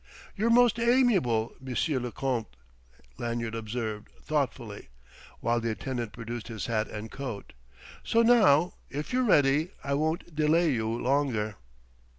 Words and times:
"You're 0.35 0.49
most 0.49 0.79
amiable, 0.79 1.53
Monsieur 1.59 1.99
le 1.99 2.11
Comte!" 2.11 2.47
Lanyard 3.19 3.53
observed 3.53 4.09
thoughtfully, 4.19 4.89
while 5.41 5.59
the 5.59 5.69
attendant 5.69 6.11
produced 6.11 6.47
his 6.47 6.65
hat 6.65 6.87
and 6.87 7.11
coat. 7.11 7.53
"So 8.03 8.23
now, 8.23 8.73
if 8.89 9.13
you're 9.13 9.21
ready, 9.21 9.69
I 9.83 9.93
won't 9.93 10.35
delay 10.35 10.71
you 10.71 10.89
longer." 10.89 11.55